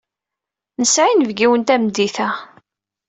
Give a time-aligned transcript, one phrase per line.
[0.81, 2.27] Nesɛa inebgiwen tameddit-a.